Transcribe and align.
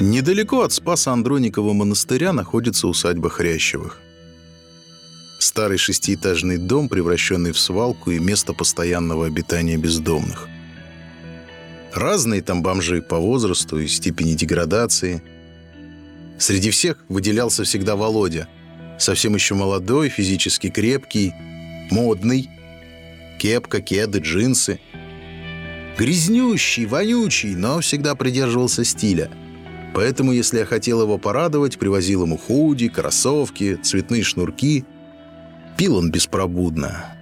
Недалеко 0.00 0.62
от 0.62 0.72
Спаса 0.72 1.10
Андроникова 1.10 1.72
монастыря 1.72 2.32
находится 2.32 2.86
усадьба 2.86 3.30
Хрящевых. 3.30 4.00
Старый 5.40 5.76
шестиэтажный 5.76 6.56
дом, 6.56 6.88
превращенный 6.88 7.50
в 7.50 7.58
свалку 7.58 8.12
и 8.12 8.20
место 8.20 8.52
постоянного 8.52 9.26
обитания 9.26 9.76
бездомных. 9.76 10.48
Разные 11.92 12.42
там 12.42 12.62
бомжи 12.62 13.02
по 13.02 13.16
возрасту 13.16 13.80
и 13.80 13.88
степени 13.88 14.34
деградации. 14.34 15.20
Среди 16.38 16.70
всех 16.70 17.04
выделялся 17.08 17.64
всегда 17.64 17.96
Володя. 17.96 18.46
Совсем 19.00 19.34
еще 19.34 19.56
молодой, 19.56 20.10
физически 20.10 20.70
крепкий, 20.70 21.34
модный. 21.90 22.48
Кепка, 23.40 23.80
кеды, 23.80 24.20
джинсы. 24.20 24.78
Грязнющий, 25.98 26.86
вонючий, 26.86 27.56
но 27.56 27.80
всегда 27.80 28.14
придерживался 28.14 28.84
стиля– 28.84 29.28
Поэтому, 29.98 30.30
если 30.30 30.58
я 30.58 30.64
хотел 30.64 31.02
его 31.02 31.18
порадовать, 31.18 31.76
привозил 31.76 32.22
ему 32.22 32.38
худи, 32.38 32.86
кроссовки, 32.86 33.74
цветные 33.82 34.22
шнурки. 34.22 34.84
Пил 35.76 35.96
он 35.96 36.12
беспробудно. 36.12 37.16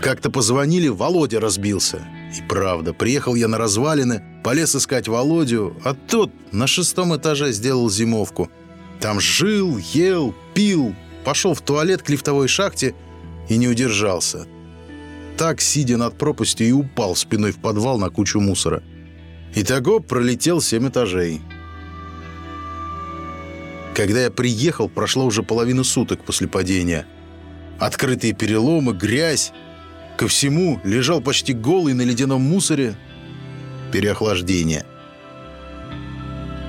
Как-то 0.00 0.30
позвонили, 0.30 0.86
Володя 0.86 1.40
разбился. 1.40 2.06
И 2.38 2.48
правда, 2.48 2.94
приехал 2.94 3.34
я 3.34 3.48
на 3.48 3.58
развалины, 3.58 4.22
полез 4.44 4.76
искать 4.76 5.08
Володю, 5.08 5.76
а 5.84 5.94
тот 5.94 6.30
на 6.52 6.68
шестом 6.68 7.16
этаже 7.16 7.50
сделал 7.50 7.90
зимовку. 7.90 8.48
Там 9.00 9.18
жил, 9.18 9.78
ел, 9.78 10.32
пил, 10.54 10.94
пошел 11.24 11.54
в 11.54 11.60
туалет 11.60 12.02
к 12.02 12.08
лифтовой 12.08 12.46
шахте 12.46 12.94
и 13.48 13.56
не 13.56 13.66
удержался. 13.66 14.46
Так, 15.36 15.60
сидя 15.60 15.96
над 15.96 16.16
пропастью, 16.16 16.68
и 16.68 16.70
упал 16.70 17.16
спиной 17.16 17.50
в 17.50 17.58
подвал 17.58 17.98
на 17.98 18.10
кучу 18.10 18.38
мусора. 18.38 18.84
Итого 19.54 20.00
пролетел 20.00 20.60
семь 20.60 20.88
этажей. 20.88 21.40
Когда 23.94 24.20
я 24.20 24.30
приехал, 24.30 24.90
прошло 24.90 25.24
уже 25.24 25.42
половину 25.42 25.82
суток 25.82 26.22
после 26.24 26.48
падения. 26.48 27.06
Открытые 27.78 28.34
переломы, 28.34 28.92
грязь. 28.92 29.52
Ко 30.18 30.28
всему 30.28 30.80
лежал 30.84 31.20
почти 31.20 31.54
голый 31.54 31.94
на 31.94 32.02
ледяном 32.02 32.42
мусоре. 32.42 32.96
Переохлаждение. 33.92 34.84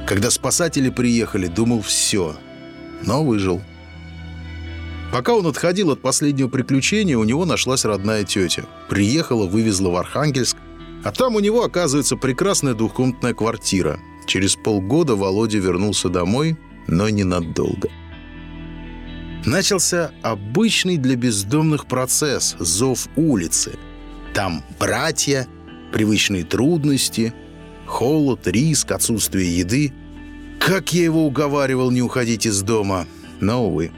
Когда 0.08 0.32
спасатели 0.32 0.90
приехали, 0.90 1.48
думал 1.48 1.82
все. 1.82 2.38
Но 3.04 3.26
выжил. 3.26 3.62
Пока 5.12 5.34
он 5.34 5.48
отходил 5.48 5.92
от 5.92 6.02
последнего 6.02 6.48
приключения, 6.48 7.18
у 7.18 7.24
него 7.24 7.46
нашлась 7.46 7.86
родная 7.86 8.24
тетя. 8.24 8.66
Приехала, 8.90 9.46
вывезла 9.48 9.90
в 9.90 9.96
Архангельск, 9.98 10.58
а 11.04 11.12
там 11.12 11.36
у 11.36 11.40
него, 11.40 11.64
оказывается, 11.64 12.18
прекрасная 12.18 12.74
двухкомнатная 12.74 13.34
квартира. 13.34 14.00
Через 14.26 14.56
полгода 14.56 15.16
Володя 15.16 15.60
вернулся 15.60 16.10
домой, 16.10 16.58
но 16.88 17.10
ненадолго. 17.10 17.90
Начался 19.46 20.12
обычный 20.24 20.98
для 20.98 21.16
бездомных 21.16 21.86
процесс– 21.86 22.56
зов 22.60 23.08
улицы. 23.16 23.78
Там 24.34 24.64
братья, 24.80 25.48
привычные 25.94 26.44
трудности, 26.44 27.34
холод, 27.86 28.46
риск, 28.48 28.92
отсутствие 28.92 29.58
еды. 29.58 29.94
Как 30.60 30.94
я 30.94 31.06
его 31.06 31.26
уговаривал 31.26 31.92
не 31.92 32.02
уходить 32.02 32.46
из 32.46 32.62
дома, 32.62 33.08
но, 33.40 33.66
увы. 33.66 33.92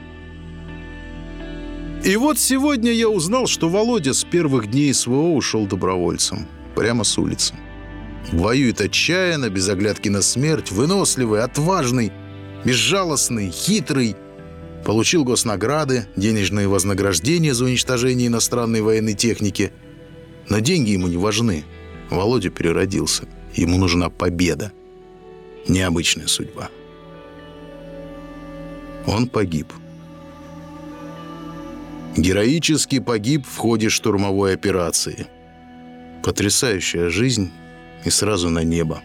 И 2.04 2.16
вот 2.16 2.38
сегодня 2.38 2.92
я 2.92 3.08
узнал, 3.08 3.46
что 3.46 3.68
Володя 3.68 4.14
с 4.14 4.22
первых 4.22 4.70
дней 4.70 4.94
СВО 4.94 5.32
ушел 5.32 5.66
добровольцем– 5.66 6.46
прямо 6.74 7.04
с 7.04 7.18
улицы. 7.18 7.54
Воюет 8.32 8.80
отчаянно, 8.80 9.50
без 9.50 9.68
оглядки 9.68 10.08
на 10.08 10.22
смерть, 10.22 10.70
выносливый, 10.70 11.42
отважный, 11.42 12.12
безжалостный, 12.64 13.50
хитрый. 13.50 14.16
Получил 14.84 15.24
госнаграды, 15.24 16.06
денежные 16.16 16.68
вознаграждения 16.68 17.54
за 17.54 17.64
уничтожение 17.64 18.28
иностранной 18.28 18.82
военной 18.82 19.14
техники. 19.14 19.72
Но 20.48 20.60
деньги 20.60 20.90
ему 20.90 21.08
не 21.08 21.16
важны. 21.16 21.64
Володя 22.08 22.50
переродился. 22.50 23.24
Ему 23.54 23.78
нужна 23.78 24.10
победа. 24.10 24.72
Необычная 25.68 26.26
судьба. 26.26 26.70
Он 29.06 29.28
погиб. 29.28 29.72
Героически 32.16 33.00
погиб 33.00 33.44
в 33.46 33.56
ходе 33.56 33.88
штурмовой 33.88 34.54
операции– 34.54 35.26
Потрясающая 36.22 37.08
жизнь 37.08 37.50
и 38.04 38.10
сразу 38.10 38.50
на 38.50 38.62
небо. 38.62 39.02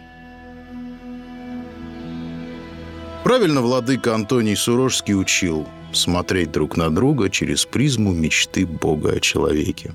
Правильно 3.24 3.60
владыка 3.60 4.14
Антоний 4.14 4.54
Сурожский 4.54 5.14
учил 5.14 5.66
смотреть 5.92 6.52
друг 6.52 6.76
на 6.76 6.94
друга 6.94 7.30
через 7.30 7.64
призму 7.64 8.12
мечты 8.12 8.66
Бога 8.66 9.12
о 9.12 9.20
человеке. 9.20 9.94